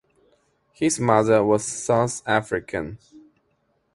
His 0.73 0.99
mother 0.99 1.43
was 1.43 1.63
South 1.63 2.23
African. 2.25 2.97